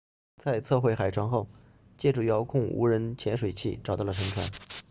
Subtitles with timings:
[0.41, 1.47] 在测绘海床后
[1.95, 4.47] 借助遥控无人潜水器 rov 找到了沉船